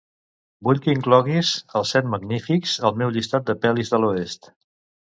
Vull 0.67 0.79
que 0.85 0.95
incloguis 0.99 1.51
"Els 1.81 1.93
set 1.97 2.09
magnífics" 2.17 2.75
al 2.91 2.99
meu 3.05 3.17
llistat 3.19 3.49
de 3.53 3.59
pel·lis 3.69 3.95
de 3.97 4.03
l'oest. 4.07 4.53